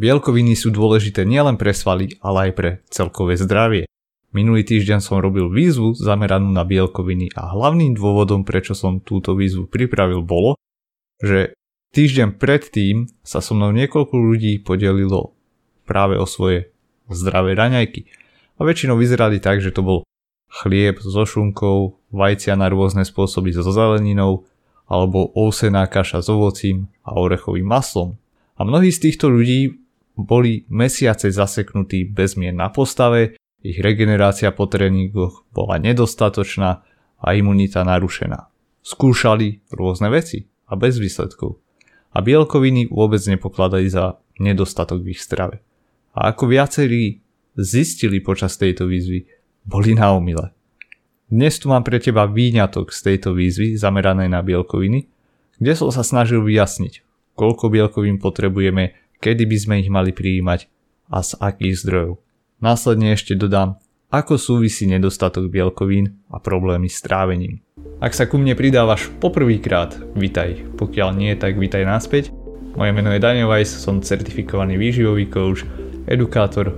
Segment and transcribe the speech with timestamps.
[0.00, 3.84] Bielkoviny sú dôležité nielen pre svaly, ale aj pre celkové zdravie.
[4.32, 9.68] Minulý týždeň som robil výzvu zameranú na bielkoviny a hlavným dôvodom, prečo som túto výzvu
[9.68, 10.56] pripravil bolo,
[11.20, 11.52] že
[11.92, 15.36] týždeň predtým sa so mnou niekoľko ľudí podelilo
[15.84, 16.72] práve o svoje
[17.12, 18.08] zdravé raňajky.
[18.56, 19.98] A väčšinou vyzerali tak, že to bol
[20.48, 24.48] chlieb so šunkou, vajcia na rôzne spôsoby so zeleninou,
[24.88, 28.16] alebo ovsená kaša s ovocím a orechovým maslom.
[28.56, 29.79] A mnohí z týchto ľudí
[30.24, 36.80] boli mesiace zaseknutí bez mien na postave, ich regenerácia po tréningoch bola nedostatočná
[37.20, 38.48] a imunita narušená.
[38.80, 41.60] Skúšali rôzne veci a bez výsledkov.
[42.16, 45.60] A bielkoviny vôbec nepokladali za nedostatok v ich strave.
[46.16, 47.20] A ako viacerí
[47.54, 49.28] zistili počas tejto výzvy,
[49.68, 50.56] boli na omile.
[51.30, 55.06] Dnes tu mám pre teba výňatok z tejto výzvy zameranej na bielkoviny,
[55.60, 57.06] kde som sa snažil vyjasniť,
[57.38, 60.66] koľko bielkovín potrebujeme, kedy by sme ich mali prijímať
[61.12, 62.12] a z akých zdrojov.
[62.60, 63.76] Následne ešte dodám,
[64.10, 67.62] ako súvisí nedostatok bielkovín a problémy s trávením.
[68.02, 72.34] Ak sa ku mne pridávaš poprvýkrát, vitaj, pokiaľ nie, tak vitaj naspäť.
[72.74, 75.62] Moje meno je Daniel Weiss, som certifikovaný výživový coach,
[76.10, 76.74] edukátor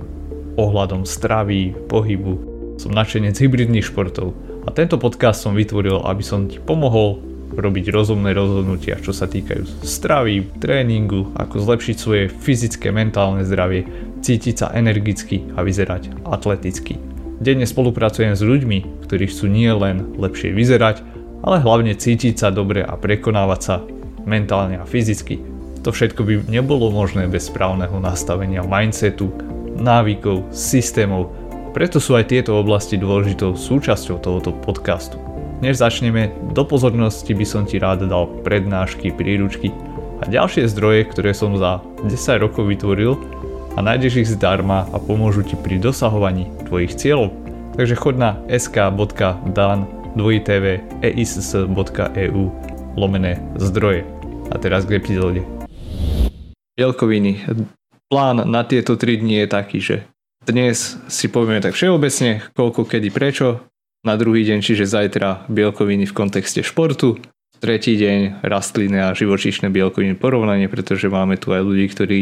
[0.59, 2.37] ohľadom stravy, pohybu,
[2.77, 4.33] som nadšenec hybridných športov
[4.65, 9.85] a tento podcast som vytvoril, aby som ti pomohol robiť rozumné rozhodnutia, čo sa týkajú
[9.85, 13.85] stravy, tréningu, ako zlepšiť svoje fyzické, mentálne zdravie,
[14.19, 16.97] cítiť sa energicky a vyzerať atleticky.
[17.43, 21.01] Denne spolupracujem s ľuďmi, ktorí chcú nie len lepšie vyzerať,
[21.43, 23.75] ale hlavne cítiť sa dobre a prekonávať sa
[24.23, 25.43] mentálne a fyzicky.
[25.83, 29.27] To všetko by nebolo možné bez správneho nastavenia mindsetu,
[29.75, 35.17] návykov, systémov preto sú aj tieto oblasti dôležitou súčasťou tohoto podcastu.
[35.63, 39.71] Než začneme, do pozornosti by som ti rád dal prednášky, príručky
[40.19, 43.15] a ďalšie zdroje, ktoré som za 10 rokov vytvoril
[43.71, 47.31] a nájdeš ich zdarma a pomôžu ti pri dosahovaní tvojich cieľov.
[47.79, 49.87] Takže chod na sk.dan
[50.99, 52.43] eis.eu
[52.99, 54.03] lomené zdroje.
[54.51, 55.47] A teraz k epizóde.
[56.75, 57.39] Bielkoviny.
[58.11, 60.03] Plán na tieto 3 dni je taký, že
[60.43, 63.63] dnes si povieme tak všeobecne, koľko, kedy, prečo.
[64.03, 67.23] Na druhý deň, čiže zajtra bielkoviny v kontexte športu.
[67.63, 72.19] Tretí deň rastliny a živočíšne bielkoviny porovnanie, pretože máme tu aj ľudí, ktorí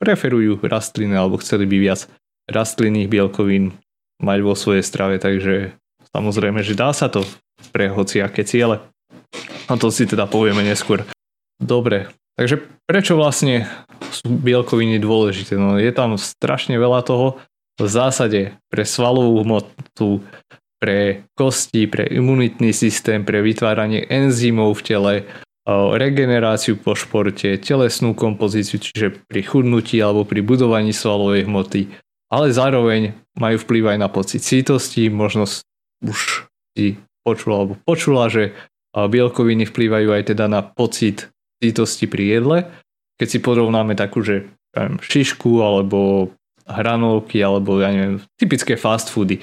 [0.00, 2.08] preferujú rastliny alebo chceli by viac
[2.48, 3.76] rastlinných bielkovín
[4.24, 5.76] mať vo svojej strave, takže
[6.16, 7.28] samozrejme, že dá sa to
[7.76, 8.80] pre hociaké ciele.
[9.68, 11.04] A to si teda povieme neskôr.
[11.60, 12.08] Dobre,
[12.40, 13.68] takže prečo vlastne
[14.08, 15.60] sú bielkoviny dôležité?
[15.60, 17.36] No je tam strašne veľa toho
[17.76, 20.24] v zásade pre svalovú hmotu,
[20.78, 25.14] pre kosti, pre imunitný systém, pre vytváranie enzymov v tele,
[25.68, 31.92] regeneráciu po športe, telesnú kompozíciu, čiže pri chudnutí alebo pri budovaní svalovej hmoty,
[32.32, 35.44] ale zároveň majú vplyv aj na pocit sítosti, možno
[36.00, 38.56] už si počula alebo počula, že
[38.96, 41.28] bielkoviny vplývajú aj teda na pocit
[41.60, 42.58] sítosti pri jedle.
[43.20, 46.32] Keď si porovnáme takú, že šišku alebo
[46.64, 49.42] hranolky alebo ja neviem, typické fast foody.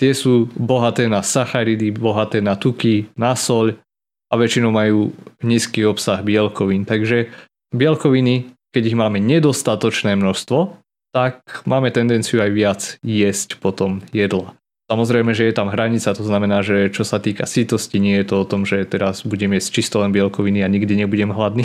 [0.00, 3.76] Tie sú bohaté na sacharidy, bohaté na tuky, na soľ
[4.32, 5.12] a väčšinou majú
[5.44, 6.88] nízky obsah bielkovín.
[6.88, 7.28] Takže
[7.76, 10.80] bielkoviny, keď ich máme nedostatočné množstvo,
[11.12, 14.56] tak máme tendenciu aj viac jesť potom jedla.
[14.88, 18.42] Samozrejme, že je tam hranica, to znamená, že čo sa týka sítosti, nie je to
[18.42, 21.62] o tom, že teraz budem jesť čisto len bielkoviny a nikdy nebudem hladný.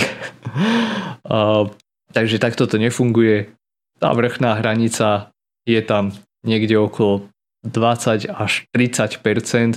[1.25, 1.65] a,
[2.13, 3.55] takže takto to nefunguje
[3.99, 5.31] tá vrchná hranica
[5.65, 6.11] je tam
[6.45, 7.31] niekde okolo
[7.67, 9.19] 20 až 30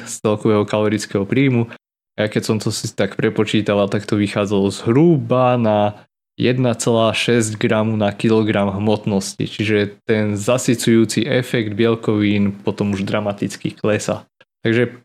[0.04, 1.72] z celkového kalorického príjmu.
[2.19, 6.04] Ja keď som to si tak prepočítal, tak to vychádzalo zhruba na
[6.38, 7.65] 1,6 g
[7.99, 14.28] na kilogram hmotnosti, čiže ten zasycujúci efekt bielkovín potom už dramaticky klesa.
[14.62, 15.03] Takže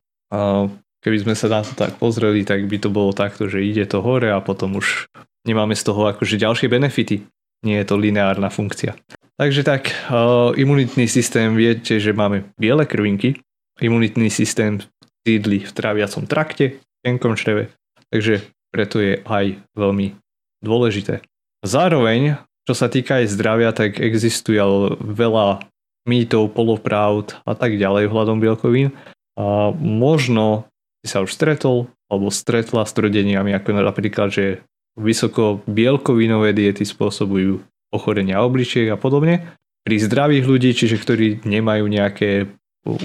[1.01, 4.05] keby sme sa na to tak pozreli, tak by to bolo takto, že ide to
[4.05, 5.09] hore a potom už
[5.45, 7.25] nemáme z toho akože ďalšie benefity
[7.63, 8.93] nie je to lineárna funkcia.
[9.33, 13.41] Takže tak, uh, imunitný systém, viete, že máme biele krvinky,
[13.81, 14.77] imunitný systém
[15.25, 17.73] sídli v tráviacom trakte, v tenkom čreve,
[18.13, 20.13] takže preto je aj veľmi
[20.61, 21.25] dôležité.
[21.65, 22.37] Zároveň,
[22.67, 24.59] čo sa týka aj zdravia, tak existuje
[25.01, 25.65] veľa
[26.03, 28.91] mýtov, polopravd a tak ďalej hľadom bielkovín.
[29.39, 30.67] A možno
[31.01, 34.45] si sa už stretol alebo stretla s tvrdeniami ako napríklad, že
[34.93, 39.53] vysoko bielkovinové diety spôsobujú ochorenia obličiek a podobne.
[39.85, 42.49] Pri zdravých ľudí, čiže ktorí nemajú nejaké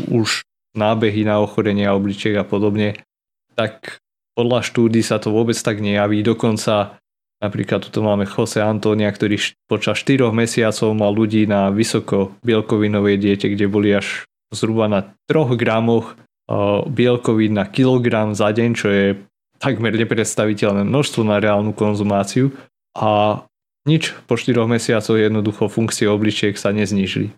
[0.08, 2.96] už nábehy na ochorenia obličiek a podobne,
[3.52, 4.00] tak
[4.32, 6.24] podľa štúdy sa to vôbec tak nejaví.
[6.24, 6.98] Dokonca
[7.38, 9.38] Napríklad tu máme Jose Antonia, ktorý
[9.70, 15.54] počas 4 mesiacov mal ľudí na vysoko bielkovinovej diete, kde boli až zhruba na 3
[15.54, 16.18] gramoch
[16.90, 19.06] bielkovín na kilogram za deň, čo je
[19.62, 22.50] takmer nepredstaviteľné množstvo na reálnu konzumáciu
[22.98, 23.42] a
[23.86, 27.30] nič po 4 mesiacoch jednoducho funkcie obličiek sa neznižili.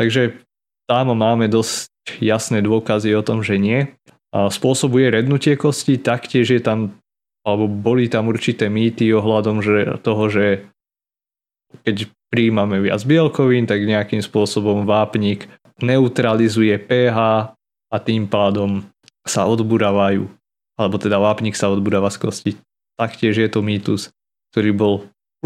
[0.00, 0.40] Takže
[0.88, 1.92] tam máme dosť
[2.22, 3.92] jasné dôkazy o tom, že nie.
[4.34, 6.98] A spôsobuje rednutie kosti, taktiež je tam
[7.46, 10.66] alebo boli tam určité mýty ohľadom že, toho, že
[11.86, 15.46] keď príjmame viac bielkovín, tak nejakým spôsobom vápnik
[15.78, 17.18] neutralizuje pH
[17.86, 18.82] a tým pádom
[19.22, 20.26] sa odburávajú,
[20.74, 22.52] alebo teda vápnik sa odburáva z kosti.
[22.98, 24.10] Taktiež je to mýtus,
[24.50, 24.94] ktorý bol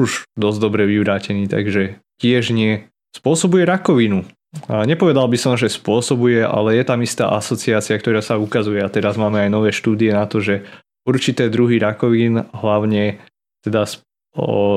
[0.00, 2.88] už dosť dobre vyvrátený, takže tiež nie.
[3.12, 4.24] Spôsobuje rakovinu.
[4.66, 8.82] A nepovedal by som, že spôsobuje, ale je tam istá asociácia, ktorá sa ukazuje.
[8.82, 10.66] A teraz máme aj nové štúdie na to, že
[11.06, 13.22] určité druhy rakovín, hlavne
[13.62, 13.86] teda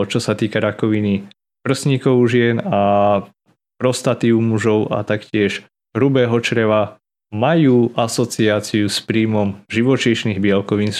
[0.09, 1.29] čo sa týka rakoviny
[1.61, 3.21] prsníkov u žien a
[3.77, 5.61] prostaty u mužov a taktiež
[5.93, 6.97] hrubého čreva
[7.33, 10.93] majú asociáciu s príjmom živočíšnych bielkovín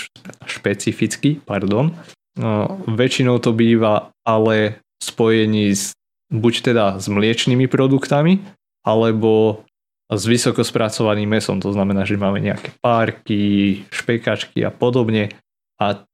[0.49, 1.93] špecificky, pardon.
[2.33, 5.93] No, väčšinou to býva ale v spojení s,
[6.33, 8.41] buď teda s mliečnými produktami,
[8.81, 9.61] alebo
[10.09, 15.33] s vysoko spracovaným mesom, to znamená, že máme nejaké párky, špekačky a podobne.
[15.77, 16.05] A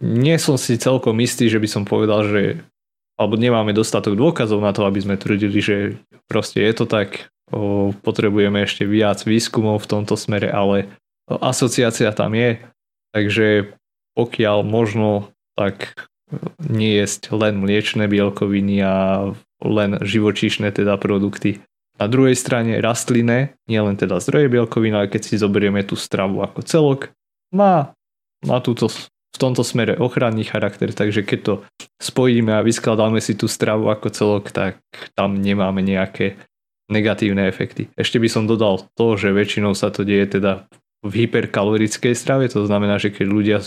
[0.00, 2.42] nie som si celkom istý, že by som povedal, že
[3.20, 5.76] alebo nemáme dostatok dôkazov na to, aby sme tvrdili, že
[6.26, 7.28] proste je to tak,
[8.02, 10.88] potrebujeme ešte viac výskumov v tomto smere, ale
[11.28, 12.58] asociácia tam je,
[13.12, 13.76] takže
[14.16, 15.28] pokiaľ možno,
[15.58, 15.94] tak
[16.58, 18.94] nie jesť len mliečne bielkoviny a
[19.62, 21.60] len živočíšne teda produkty.
[22.00, 26.64] Na druhej strane rastlinné, nielen teda zdroje bielkovín, ale keď si zoberieme tú stravu ako
[26.64, 27.00] celok,
[27.52, 27.92] má,
[28.42, 28.88] má túto,
[29.32, 31.54] v tomto smere ochranný charakter, takže keď to
[32.00, 34.80] spojíme a vyskladáme si tú stravu ako celok, tak
[35.12, 36.40] tam nemáme nejaké
[36.88, 37.92] negatívne efekty.
[37.96, 40.68] Ešte by som dodal to, že väčšinou sa to deje teda
[41.02, 43.58] v hyperkalorickej strave, to znamená, že keď ľudia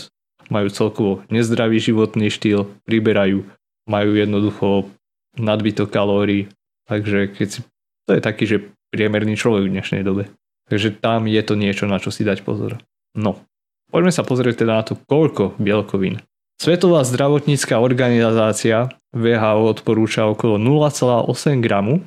[0.48, 3.46] majú celkovo nezdravý životný štýl, priberajú,
[3.86, 4.90] majú jednoducho
[5.36, 6.48] nadbytok kalórií,
[6.88, 7.60] takže keď si
[8.06, 8.58] to je taký, že
[8.94, 10.30] priemerný človek v dnešnej dobe.
[10.70, 12.78] Takže tam je to niečo, na čo si dať pozor.
[13.18, 13.42] No,
[13.90, 16.22] poďme sa pozrieť teda na to, koľko bielkovín.
[16.56, 22.00] Svetová zdravotnícká organizácia VHO odporúča okolo 0,8 gramu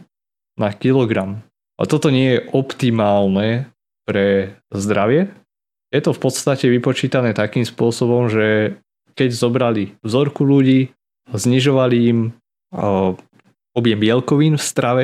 [0.58, 1.46] na kilogram.
[1.80, 3.72] A toto nie je optimálne
[4.04, 5.32] pre zdravie.
[5.90, 8.78] Je to v podstate vypočítané takým spôsobom, že
[9.18, 10.94] keď zobrali vzorku ľudí,
[11.34, 12.20] znižovali im
[13.74, 15.04] objem bielkovín v strave,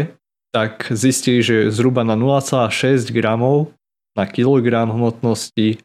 [0.53, 3.73] tak zistili, že zhruba na 0,6 gramov
[4.15, 5.83] na kilogram hmotnosti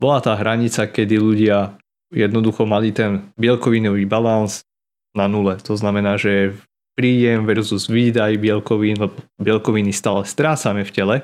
[0.00, 1.78] bola tá hranica, kedy ľudia
[2.10, 4.64] jednoducho mali ten bielkovinový balans
[5.14, 5.60] na nule.
[5.62, 6.56] To znamená, že
[6.98, 8.98] príjem versus výdaj bielkovín,
[9.38, 11.16] bielkoviny stále strácame v tele,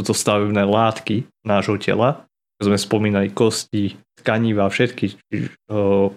[0.00, 2.24] sú to stavebné látky nášho tela,
[2.60, 5.16] sme spomínali kosti, tkaniva, všetky,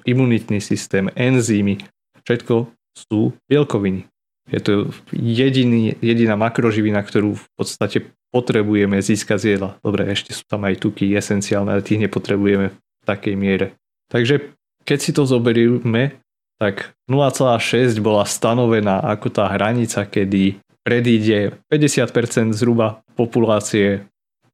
[0.03, 1.79] imunitný systém, enzymy,
[2.27, 4.05] všetko sú bielkoviny.
[4.51, 9.79] Je to jediný, jediná makroživina, ktorú v podstate potrebujeme získať z jedla.
[9.79, 13.79] Dobre, ešte sú tam aj tuky esenciálne, ale tých nepotrebujeme v takej miere.
[14.11, 14.51] Takže
[14.83, 16.19] keď si to zoberieme,
[16.59, 24.03] tak 0,6 bola stanovená ako tá hranica, kedy predíde 50% zhruba populácie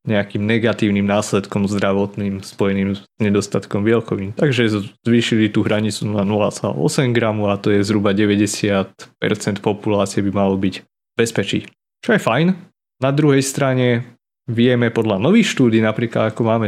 [0.08, 4.32] nejakým negatívnym následkom zdravotným spojeným s nedostatkom bielkovín.
[4.32, 8.96] Takže zvýšili tú hranicu na 0,8 gramu a to je zhruba 90%
[9.60, 10.88] populácie by malo byť
[11.20, 11.68] bezpečí.
[12.00, 12.48] Čo je fajn.
[13.04, 14.16] Na druhej strane
[14.48, 16.68] vieme podľa nových štúdí, napríklad ako máme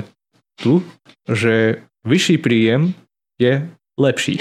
[0.59, 0.83] tu,
[1.25, 2.91] že vyšší príjem
[3.39, 3.63] je
[3.95, 4.37] lepší.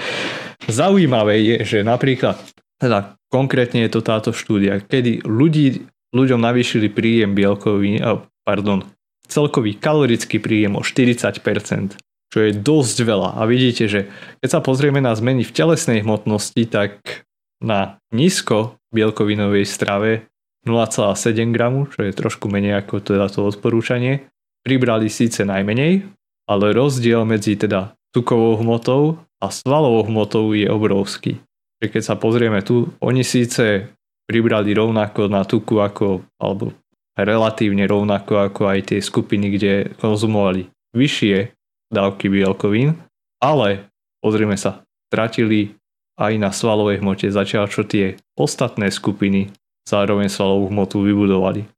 [0.70, 2.38] Zaujímavé je, že napríklad,
[2.78, 8.00] teda konkrétne je to táto štúdia, kedy ľudí ľuďom navýšili príjem bielkovín,
[8.44, 8.84] pardon,
[9.26, 11.96] celkový kalorický príjem o 40%,
[12.28, 13.30] čo je dosť veľa.
[13.40, 14.00] A vidíte, že
[14.44, 17.24] keď sa pozrieme na zmeny v telesnej hmotnosti, tak
[17.64, 20.28] na nízko bielkovinovej strave
[20.68, 24.28] 0,7 gramu, čo je trošku menej ako teda to odporúčanie,
[24.62, 26.06] pribrali síce najmenej,
[26.46, 31.42] ale rozdiel medzi teda tukovou hmotou a svalovou hmotou je obrovský.
[31.82, 33.90] Keď sa pozrieme tu, oni síce
[34.26, 36.72] pribrali rovnako na tuku ako, alebo
[37.18, 41.52] relatívne rovnako ako aj tie skupiny, kde konzumovali vyššie
[41.92, 42.96] dávky bielkovín,
[43.42, 43.92] ale
[44.24, 45.76] pozrieme sa, tratili
[46.16, 49.52] aj na svalovej hmote, začal čo tie ostatné skupiny
[49.84, 51.68] zároveň svalovú hmotu vybudovali.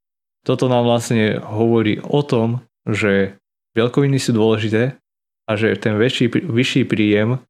[0.44, 3.40] Toto nám vlastne hovorí o tom, že
[3.72, 5.00] bielkoviny sú dôležité
[5.48, 7.40] a že ten väčší, vyšší príjem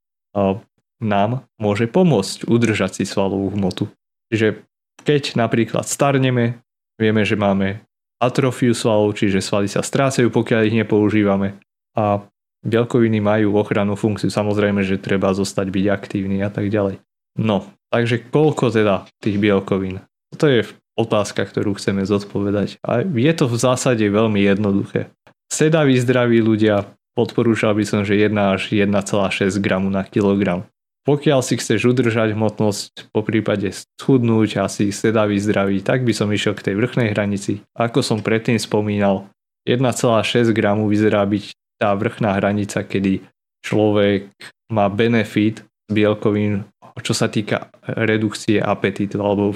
[1.02, 3.90] nám môže pomôcť udržať si svalovú hmotu.
[4.30, 4.62] Čiže
[5.04, 6.64] keď napríklad starneme,
[6.96, 7.84] vieme, že máme
[8.18, 11.60] atrofiu svalov, čiže svaly sa strácajú, pokiaľ ich nepoužívame.
[11.94, 12.24] A
[12.64, 16.98] bielkoviny majú ochrannú funkciu, samozrejme, že treba zostať byť aktívny a tak ďalej.
[17.36, 20.00] No, takže koľko teda tých bielkovín?
[20.40, 20.64] To je
[20.96, 22.80] otázka, ktorú chceme zodpovedať.
[22.80, 25.10] A je to v zásade veľmi jednoduché.
[25.50, 30.66] Sedaví zdraví ľudia, odporúčal by som, že 1 až 1,6 gramu na kilogram.
[31.04, 33.68] Pokiaľ si chceš udržať hmotnosť, po prípade
[34.00, 37.60] schudnúť a si sedavý zdravý, tak by som išiel k tej vrchnej hranici.
[37.76, 39.28] Ako som predtým spomínal,
[39.68, 41.44] 1,6 gramu vyzerá byť
[41.76, 43.20] tá vrchná hranica, kedy
[43.60, 44.32] človek
[44.72, 46.64] má benefit z bielkovín,
[47.04, 49.52] čo sa týka redukcie apetítu alebo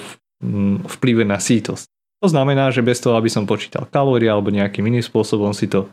[0.84, 1.88] vplyve na sítosť.
[2.20, 5.86] To znamená, že bez toho, aby som počítal kalórie alebo nejakým iným spôsobom si to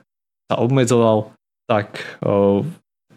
[0.50, 1.32] sa obmedzoval,
[1.70, 2.66] tak o,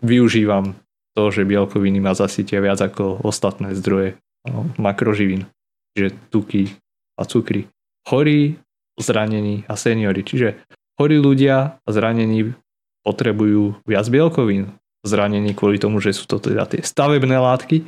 [0.01, 0.77] využívam
[1.19, 4.15] to, že bielkoviny ma zasytia viac ako ostatné zdroje
[4.47, 5.51] no, makroživín,
[5.99, 6.71] čiže tuky
[7.19, 7.67] a cukry.
[8.07, 8.55] Chorí,
[8.95, 10.63] zranení a seniory, čiže
[10.95, 12.55] chorí ľudia a zranení
[13.03, 14.79] potrebujú viac bielkovín.
[15.03, 17.83] Zranení kvôli tomu, že sú to teda tie stavebné látky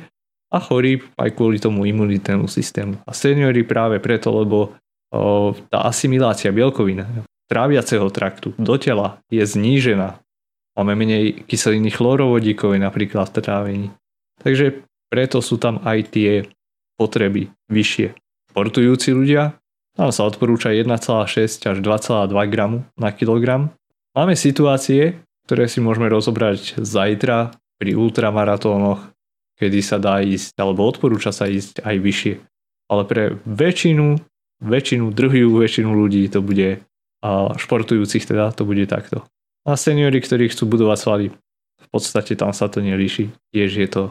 [0.51, 2.99] a chorí aj kvôli tomu imunitnému systému.
[3.07, 4.75] A seniory práve preto, lebo
[5.11, 7.07] o, tá asimilácia bielkovín
[7.51, 10.19] tráviaceho traktu do tela je znížená
[10.77, 13.87] Máme menej kyseliny chlorovodíkovej napríklad v trávení.
[14.39, 16.47] Takže preto sú tam aj tie
[16.95, 18.15] potreby vyššie.
[18.55, 19.59] Portujúci ľudia,
[19.95, 23.75] tam sa odporúča 1,6 až 2,2 gramu na kilogram.
[24.15, 29.11] Máme situácie, ktoré si môžeme rozobrať zajtra pri ultramaratónoch,
[29.59, 32.35] kedy sa dá ísť, alebo odporúča sa ísť aj vyššie.
[32.87, 34.19] Ale pre väčšinu,
[34.63, 36.83] väčšinu, drhú väčšinu ľudí to bude,
[37.21, 39.27] a športujúcich teda, to bude takto.
[39.65, 41.25] A seniory, ktorí chcú budovať svaly,
[41.81, 43.29] v podstate tam sa to nelíši.
[43.53, 44.03] Tiež je to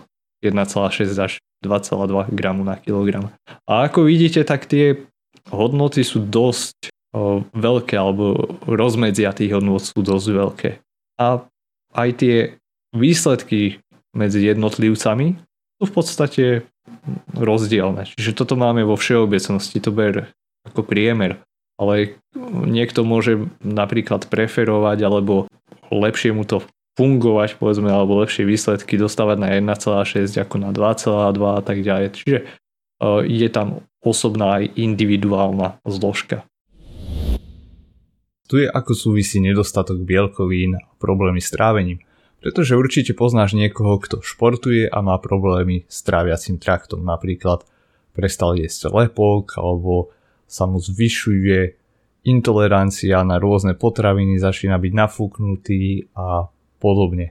[0.46, 3.34] 1,6 až 2,2 gramu na kilogram.
[3.66, 5.04] A ako vidíte, tak tie
[5.50, 10.70] hodnoty sú dosť o, veľké, alebo rozmedzia tých hodnot sú dosť veľké.
[11.20, 11.44] A
[11.98, 12.36] aj tie
[12.94, 13.82] výsledky
[14.14, 15.38] medzi jednotlivcami
[15.78, 16.44] sú v podstate
[17.34, 18.06] rozdielne.
[18.06, 20.30] Čiže toto máme vo všeobecnosti, to ber
[20.66, 21.40] ako priemer
[21.80, 22.20] ale
[22.68, 25.48] niekto môže napríklad preferovať alebo
[25.88, 26.60] lepšie mu to
[27.00, 32.06] fungovať, povedzme, alebo lepšie výsledky dostávať na 1,6 ako na 2,2 a tak ďalej.
[32.12, 36.44] Čiže uh, je tam osobná aj individuálna zložka.
[38.50, 42.02] Tu je ako súvisí nedostatok bielkovín a problémy s trávením.
[42.40, 47.04] Pretože určite poznáš niekoho, kto športuje a má problémy s tráviacím traktom.
[47.04, 47.68] Napríklad
[48.16, 50.10] prestal jesť lepok alebo
[50.50, 51.78] sa mu zvyšuje
[52.26, 56.50] intolerancia na rôzne potraviny, začína byť nafúknutý a
[56.82, 57.30] podobne.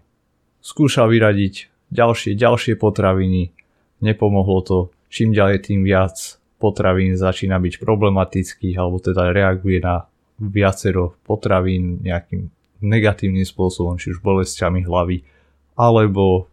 [0.63, 3.51] Skúšal vyradiť ďalšie, ďalšie potraviny,
[3.99, 4.77] nepomohlo to,
[5.11, 10.05] čím ďalej tým viac potravín začína byť problematických alebo teda reaguje na
[10.39, 12.51] viacero potravín nejakým
[12.83, 15.23] negatívnym spôsobom, či už bolestiami hlavy
[15.79, 16.51] alebo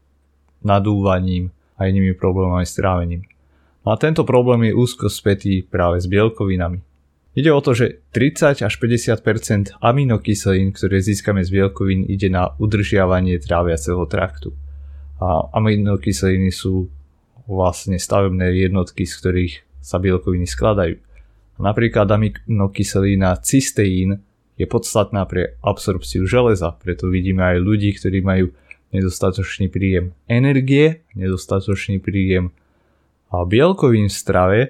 [0.63, 3.27] nadúvaním a inými problémami s trávením.
[3.87, 6.83] No a tento problém je úzko spätý práve s bielkovinami.
[7.39, 13.39] Ide o to, že 30 až 50% aminokyselín, ktoré získame z bielkovín, ide na udržiavanie
[13.39, 14.51] tráviaceho traktu.
[15.23, 16.91] A aminokyseliny sú
[17.47, 20.99] vlastne stavebné jednotky, z ktorých sa bielkoviny skladajú.
[21.63, 24.19] Napríklad aminokyselína cysteín
[24.59, 28.51] je podstatná pre absorpciu železa, preto vidíme aj ľudí, ktorí majú
[28.91, 32.51] nedostatočný príjem energie, nedostatočný príjem
[33.33, 34.61] bielkovín v strave,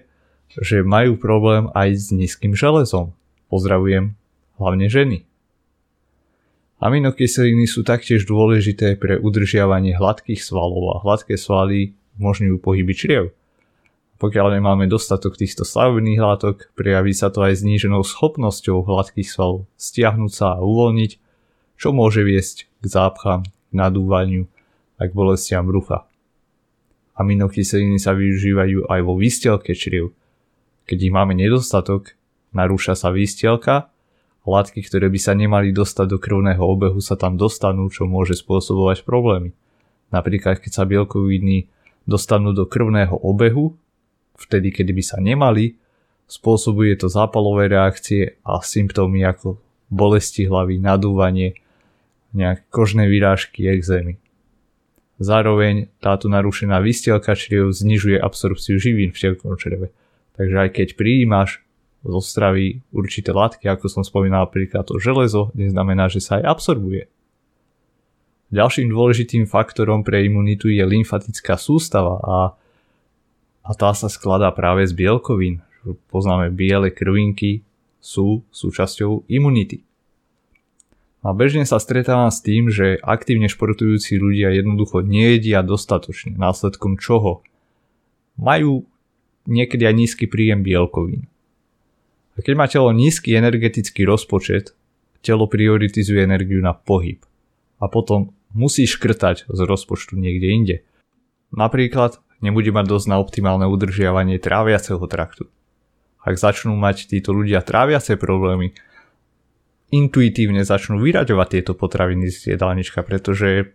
[0.56, 3.12] že majú problém aj s nízkym železom.
[3.52, 4.16] Pozdravujem
[4.56, 5.18] hlavne ženy.
[6.76, 13.24] Aminokyseliny sú taktiež dôležité pre udržiavanie hladkých svalov a hladké svaly umožňujú pohyby čriev.
[14.16, 20.32] Pokiaľ nemáme dostatok týchto stavebných látok, prejaví sa to aj zníženou schopnosťou hladkých svalov stiahnuť
[20.32, 21.12] sa a uvoľniť,
[21.76, 24.48] čo môže viesť k zápchám, k nadúvaniu
[24.96, 26.08] a k bolestiam brucha.
[27.16, 30.12] Aminokyseliny sa využívajú aj vo výstelke čriev.
[30.84, 32.12] Keď ich máme nedostatok,
[32.52, 33.88] narúša sa výstelka,
[34.46, 39.02] látky, ktoré by sa nemali dostať do krvného obehu sa tam dostanú, čo môže spôsobovať
[39.02, 39.50] problémy.
[40.14, 41.66] Napríklad keď sa bielkoviny
[42.06, 43.74] dostanú do krvného obehu,
[44.38, 45.74] vtedy kedy by sa nemali,
[46.30, 49.58] spôsobuje to zápalové reakcie a symptómy ako
[49.90, 51.58] bolesti hlavy, nadúvanie,
[52.34, 54.18] nejaké kožné vyrážky, exémy.
[55.16, 59.88] Zároveň táto narušená vystielka čriev znižuje absorpciu živín v telkom čreve.
[60.36, 61.64] Takže aj keď prijímaš
[62.04, 67.08] zo stravy určité látky, ako som spomínal napríklad to železo, neznamená, že sa aj absorbuje.
[68.52, 72.38] Ďalším dôležitým faktorom pre imunitu je lymfatická sústava a,
[73.66, 75.66] a tá sa skladá práve z bielkovín.
[76.12, 77.66] Poznáme biele krvinky,
[77.98, 79.82] sú súčasťou imunity.
[81.26, 87.42] A bežne sa stretávam s tým, že aktívne športujúci ľudia jednoducho nejedia dostatočne, následkom čoho
[88.38, 88.86] majú
[89.50, 91.26] niekedy aj nízky príjem bielkovín.
[92.38, 94.78] A keď má telo nízky energetický rozpočet,
[95.18, 97.18] telo prioritizuje energiu na pohyb
[97.82, 100.76] a potom musí škrtať z rozpočtu niekde inde.
[101.50, 105.50] Napríklad nebude mať dosť na optimálne udržiavanie tráviaceho traktu.
[106.22, 108.78] Ak začnú mať títo ľudia tráviace problémy,
[109.90, 113.74] intuitívne začnú vyraďovať tieto potraviny z jedálnička, pretože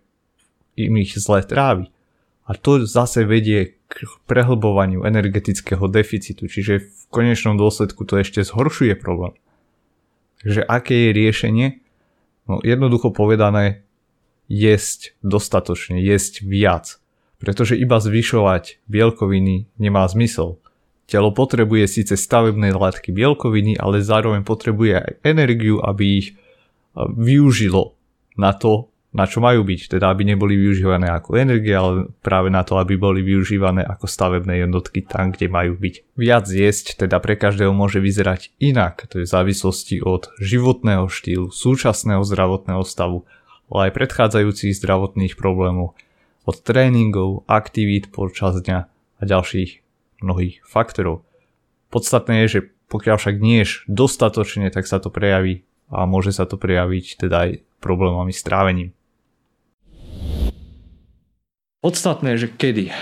[0.75, 1.87] im ich zle trávi.
[2.47, 8.95] A to zase vedie k prehlbovaniu energetického deficitu, čiže v konečnom dôsledku to ešte zhoršuje
[8.99, 9.35] problém.
[10.41, 11.67] Takže aké je riešenie?
[12.49, 13.85] No jednoducho povedané,
[14.51, 16.99] jesť dostatočne, jesť viac.
[17.41, 20.60] Pretože iba zvyšovať bielkoviny nemá zmysel.
[21.11, 26.39] Telo potrebuje síce stavebné látky bielkoviny, ale zároveň potrebuje aj energiu, aby ich
[26.95, 27.99] využilo
[28.39, 32.63] na to, na čo majú byť, teda aby neboli využívané ako energia, ale práve na
[32.63, 36.15] to, aby boli využívané ako stavebné jednotky tam, kde majú byť.
[36.15, 41.51] Viac jesť teda pre každého môže vyzerať inak, to je v závislosti od životného štýlu,
[41.51, 43.27] súčasného zdravotného stavu,
[43.67, 45.91] ale aj predchádzajúcich zdravotných problémov,
[46.47, 48.79] od tréningov, aktivít počas dňa
[49.19, 49.80] a ďalších
[50.21, 51.25] mnohých faktorov.
[51.91, 56.47] Podstatné je, že pokiaľ však nie ješ dostatočne, tak sa to prejaví a môže sa
[56.47, 57.51] to prejaviť teda aj
[57.83, 58.95] problémami s trávením.
[61.81, 62.93] Podstatné, že kedy.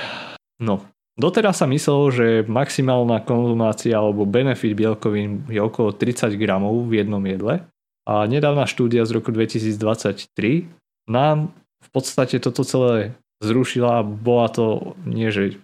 [0.64, 0.88] No,
[1.20, 7.22] doteraz sa myslelo, že maximálna konzumácia alebo benefit bielkovín je okolo 30 gramov v jednom
[7.28, 7.68] jedle
[8.08, 10.66] a nedávna štúdia z roku 2023
[11.12, 11.52] nám
[11.84, 15.60] v podstate toto celé zrušila bola to nie, že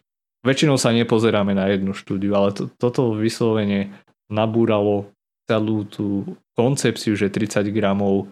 [0.46, 3.92] väčšinou sa nepozeráme na jednu štúdiu, ale to, toto vyslovene
[4.30, 5.10] nabúralo
[5.50, 8.30] celú tú koncepciu, že 30 gramov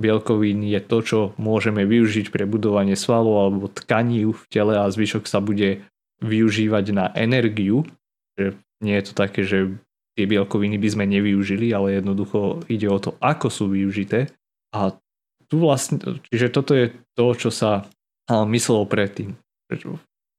[0.00, 5.24] bielkovín je to, čo môžeme využiť pre budovanie svalov alebo tkaní v tele a zvyšok
[5.24, 5.86] sa bude
[6.24, 7.86] využívať na energiu.
[8.34, 9.70] Že nie je to také, že
[10.18, 14.30] tie bielkoviny by sme nevyužili, ale jednoducho ide o to, ako sú využité.
[14.74, 14.94] A
[15.46, 16.00] tu vlastne,
[16.30, 17.86] čiže toto je to, čo sa
[18.30, 19.38] myslelo predtým.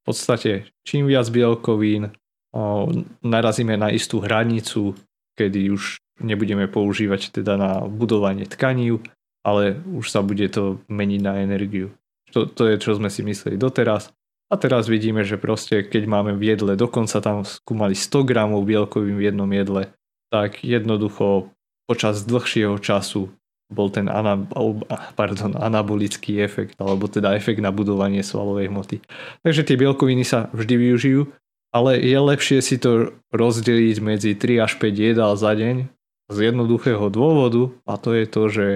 [0.06, 2.14] Podstate čím viac bielkovín
[3.20, 4.94] narazíme na istú hranicu,
[5.34, 8.96] kedy už nebudeme používať teda na budovanie tkaní,
[9.44, 11.92] ale už sa bude to meniť na energiu.
[12.32, 14.14] To, to je, čo sme si mysleli doteraz.
[14.46, 19.18] A teraz vidíme, že proste keď máme v jedle, dokonca tam skúmali 100 gramov bielkovín
[19.18, 19.90] v jednom jedle,
[20.30, 21.50] tak jednoducho
[21.90, 23.34] počas dlhšieho času
[23.66, 24.38] bol ten ana,
[25.18, 29.02] pardon, anabolický efekt, alebo teda efekt na budovanie svalovej hmoty.
[29.42, 31.20] Takže tie bielkoviny sa vždy využijú,
[31.74, 35.90] ale je lepšie si to rozdeliť medzi 3 až 5 jedál za deň
[36.30, 38.66] z jednoduchého dôvodu a to je to, že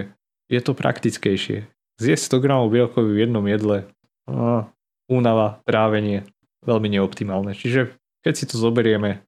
[0.50, 1.70] je to praktickejšie.
[2.02, 3.86] Zjesť 100 gramov bielkovín v jednom jedle,
[4.26, 4.66] á,
[5.06, 6.26] únava, trávenie,
[6.66, 7.54] veľmi neoptimálne.
[7.54, 7.94] Čiže
[8.26, 9.22] keď si to zoberieme,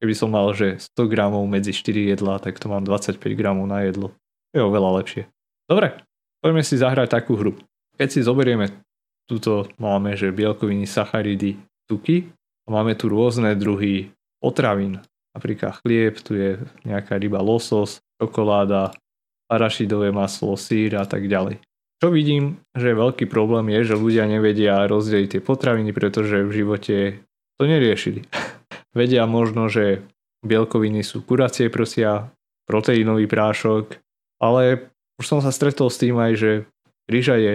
[0.00, 3.84] keby som mal, že 100 gramov medzi 4 jedlá, tak to mám 25 gramov na
[3.84, 4.12] jedlo.
[4.54, 5.22] Je oveľa lepšie.
[5.66, 6.02] Dobre,
[6.42, 7.58] poďme si zahrať takú hru.
[7.96, 8.70] Keď si zoberieme,
[9.26, 11.58] tuto máme, že bielkoviny, sacharidy,
[11.90, 12.30] tuky
[12.66, 15.02] a máme tu rôzne druhy potravín.
[15.34, 18.94] Napríklad chlieb, tu je nejaká ryba losos, čokoláda,
[19.50, 21.60] arašidové maslo, sír a tak ďalej.
[21.96, 26.96] Čo vidím, že veľký problém je, že ľudia nevedia rozdeliť tie potraviny, pretože v živote
[27.56, 28.28] to neriešili.
[28.98, 30.04] vedia možno, že
[30.44, 32.28] bielkoviny sú kuracie prsia,
[32.68, 34.00] proteínový prášok,
[34.42, 36.50] ale už som sa stretol s tým aj, že
[37.08, 37.52] rýža je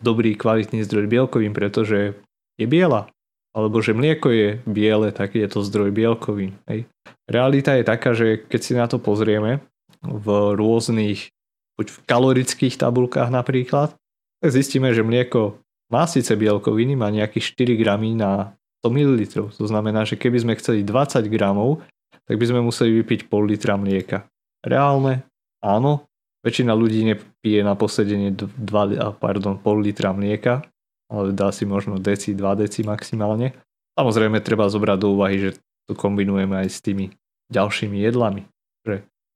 [0.00, 2.16] dobrý kvalitný zdroj bielkovín, pretože
[2.56, 3.10] je biela.
[3.52, 6.56] Alebo že mlieko je biele, tak je to zdroj bielkovín.
[6.64, 6.88] Hej.
[7.28, 9.60] Realita je taká, že keď si na to pozrieme,
[10.02, 11.30] v rôznych,
[11.78, 13.94] buď v kalorických tabulkách napríklad,
[14.42, 19.20] tak zistíme, že mlieko má síce bielkoviny, má nejakých 4 gramy na 100 ml.
[19.54, 21.84] To znamená, že keby sme chceli 20 gramov,
[22.26, 24.26] tak by sme museli vypiť pol litra mlieka.
[24.62, 25.22] Reálne?
[25.62, 26.06] Áno.
[26.42, 30.66] Väčšina ľudí nepije na posedenie 2, pardon, pol litra mlieka,
[31.06, 33.54] ale dá si možno deci, 2 deci maximálne.
[33.94, 35.50] Samozrejme treba zobrať do úvahy, že
[35.86, 37.14] to kombinujeme aj s tými
[37.52, 38.48] ďalšími jedlami.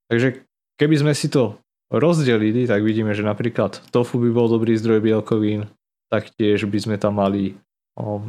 [0.07, 1.57] Takže Keby sme si to
[1.89, 5.73] rozdelili, tak vidíme, že napríklad tofu by bol dobrý zdroj bielkovín,
[6.13, 7.57] taktiež by sme tam mali
[7.97, 8.21] o,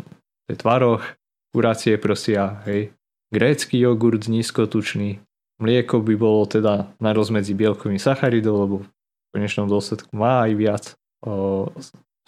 [0.47, 1.03] tvaroch,
[1.51, 2.95] kuracie prosia, hej,
[3.35, 5.19] grécky jogurt nízkotučný,
[5.61, 8.87] mlieko by bolo teda na rozmedzi bielkovým sacharidov, lebo v
[9.33, 10.83] konečnom dôsledku má aj viac
[11.25, 11.69] o,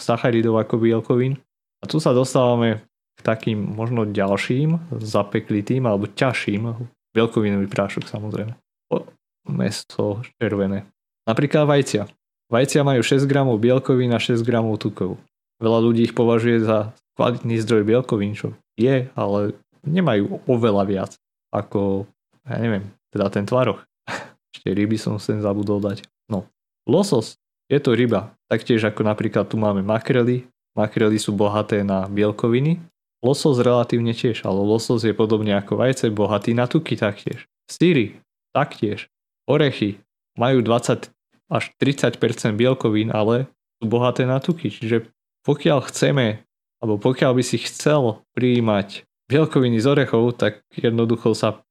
[0.02, 1.38] sacharidov ako bielkovín.
[1.80, 2.84] A tu sa dostávame
[3.16, 6.76] k takým možno ďalším zapeklitým alebo ťažším
[7.16, 8.54] bielkovinový prášok samozrejme.
[8.92, 9.08] O,
[9.48, 10.86] meso červené.
[11.30, 12.10] Napríklad vajcia.
[12.50, 15.22] Vajcia majú 6 gramov bielkovín a 6 gramov tukov.
[15.62, 19.54] Veľa ľudí ich považuje za kvalitný zdroj bielkovín, čo je, ale
[19.86, 21.12] nemajú oveľa viac
[21.52, 22.08] ako,
[22.48, 23.86] ja neviem, teda ten tvaroch.
[24.54, 26.06] Ešte ryby som sem zabudol dať.
[26.30, 26.46] No,
[26.86, 27.38] losos
[27.70, 30.50] je to ryba, taktiež ako napríklad tu máme makrely.
[30.74, 32.82] Makrely sú bohaté na bielkoviny.
[33.22, 37.46] Losos relatívne tiež, ale losos je podobne ako vajce bohatý na tuky taktiež.
[37.70, 38.18] Syry
[38.56, 39.12] taktiež.
[39.46, 40.02] Orechy
[40.40, 41.14] majú 20
[41.50, 42.18] až 30%
[42.56, 43.50] bielkovín, ale
[43.82, 44.70] sú bohaté na tuky.
[44.70, 45.10] Čiže
[45.44, 46.46] pokiaľ chceme,
[46.80, 51.62] alebo pokiaľ by si chcel prijímať bielkoviny z orechov, tak jednoducho sa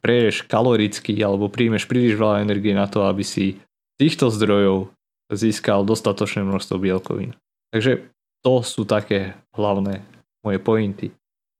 [0.00, 3.60] preješ kaloricky alebo príjmeš príliš veľa energie na to, aby si
[3.98, 4.90] týchto zdrojov
[5.32, 7.34] získal dostatočné množstvo bielkovín.
[7.74, 8.06] Takže
[8.44, 10.04] to sú také hlavné
[10.44, 11.08] moje pointy.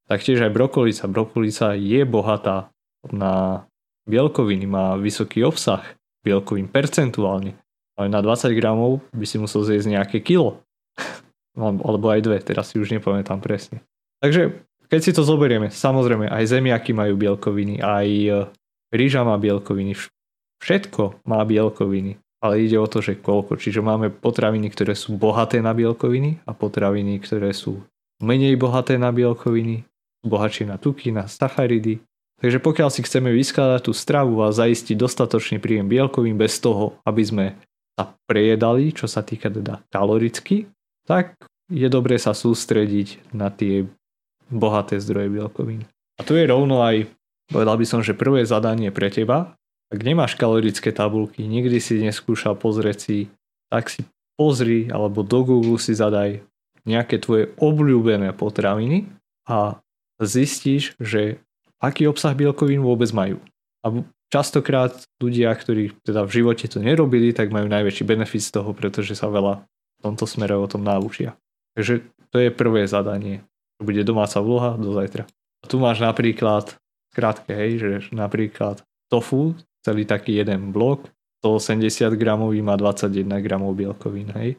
[0.04, 1.08] Taktiež aj brokolica.
[1.08, 2.68] Brokolica je bohatá
[3.08, 3.64] na
[4.04, 5.80] bielkoviny, má vysoký obsah
[6.20, 7.56] bielkovín percentuálne.
[7.96, 10.60] Ale na 20 gramov by si musel zjesť nejaké kilo.
[11.56, 13.80] Alebo aj dve, teraz si už nepamätám presne.
[14.20, 14.64] Takže
[14.94, 18.30] keď si to zoberieme, samozrejme aj zemiaky majú bielkoviny, aj e,
[18.94, 19.98] rýža má bielkoviny,
[20.62, 23.58] všetko má bielkoviny, ale ide o to, že koľko.
[23.58, 27.82] Čiže máme potraviny, ktoré sú bohaté na bielkoviny a potraviny, ktoré sú
[28.22, 29.82] menej bohaté na bielkoviny,
[30.22, 31.98] bohatšie na tuky, na sacharidy.
[32.38, 37.22] Takže pokiaľ si chceme vyskladať tú stravu a zaistiť dostatočný príjem bielkovín bez toho, aby
[37.26, 37.46] sme
[37.98, 40.70] sa prejedali, čo sa týka teda kaloricky,
[41.02, 41.34] tak
[41.66, 43.90] je dobré sa sústrediť na tie
[44.56, 45.84] bohaté zdroje bielkovín.
[46.18, 47.10] A tu je rovno aj,
[47.50, 49.58] povedal by som, že prvé zadanie pre teba.
[49.90, 53.18] Ak nemáš kalorické tabulky, nikdy si neskúšal pozrieť si,
[53.68, 56.42] tak si pozri alebo do Google si zadaj
[56.84, 59.08] nejaké tvoje obľúbené potraviny
[59.48, 59.78] a
[60.20, 61.40] zistíš, že
[61.80, 63.40] aký obsah bielkovín vôbec majú.
[63.84, 68.70] A častokrát ľudia, ktorí teda v živote to nerobili, tak majú najväčší benefit z toho,
[68.72, 71.36] pretože sa veľa v tomto smere o tom naučia.
[71.74, 73.46] Takže to je prvé zadanie
[73.80, 75.26] bude domáca vloha do zajtra.
[75.62, 76.76] A tu máš napríklad,
[77.14, 81.08] krátke, hej, že napríklad tofu, celý taký jeden blok,
[81.44, 84.56] 180 gramový má 21 gramov bielkovín, hej.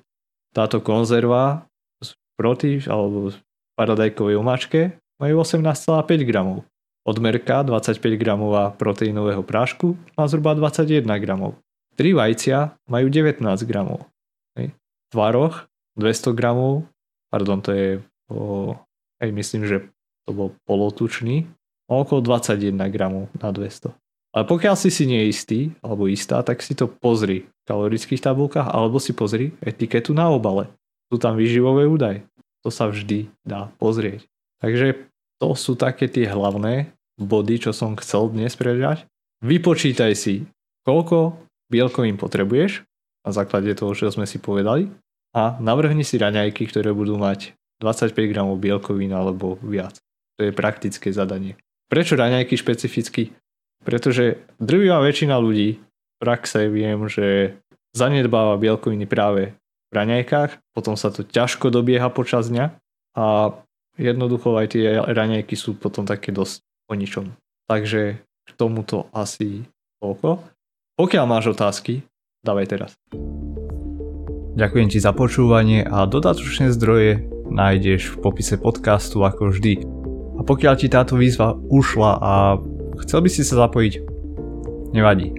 [0.53, 1.65] Táto konzerva
[1.99, 3.41] z proti alebo z
[3.75, 4.81] paradajkovej omáčke
[5.19, 6.63] majú 18,5 gramov.
[7.05, 11.57] Odmerka 25 gramová proteínového prášku má zhruba 21 gramov.
[11.97, 14.09] 3 vajcia majú 19 gramov.
[14.57, 14.73] Hej.
[15.13, 16.85] Tvaroch 200 gramov,
[17.29, 17.89] pardon, to je
[18.29, 18.73] o
[19.21, 19.77] aj myslím, že
[20.25, 21.45] to bol polotučný,
[21.85, 23.93] okolo 21 gramov na 200.
[24.35, 28.99] Ale pokiaľ si si neistý alebo istá, tak si to pozri v kalorických tabulkách alebo
[28.99, 30.67] si pozri etiketu na obale.
[31.07, 32.27] Sú tam výživové údaje.
[32.65, 34.27] To sa vždy dá pozrieť.
[34.59, 35.07] Takže
[35.39, 39.07] to sú také tie hlavné body, čo som chcel dnes prežať.
[39.39, 40.49] Vypočítaj si,
[40.83, 41.39] koľko
[41.71, 42.83] bielkovín potrebuješ
[43.23, 44.91] na základe toho, čo sme si povedali
[45.31, 49.99] a navrhni si raňajky, ktoré budú mať 25 gramov bielkovín alebo viac.
[50.39, 51.55] To je praktické zadanie.
[51.87, 53.31] Prečo raňajky špecificky?
[53.85, 57.57] Pretože drvivá väčšina ľudí v praxe viem, že
[57.93, 59.53] zanedbáva bielkoviny práve
[59.89, 62.75] v raňajkách, potom sa to ťažko dobieha počas dňa
[63.15, 63.55] a
[63.95, 67.31] jednoducho aj tie raňajky sú potom také dosť o ničom.
[67.69, 69.63] Takže k tomuto asi
[70.01, 70.43] toľko.
[70.99, 72.03] Pokiaľ máš otázky,
[72.43, 72.91] dávaj teraz.
[74.55, 79.85] Ďakujem ti za počúvanie a dodatočné zdroje nájdeš v popise podcastu ako vždy.
[80.35, 82.59] A pokiaľ ti táto výzva ušla a
[83.05, 83.93] chcel by si sa zapojiť,
[84.91, 85.31] nevadí.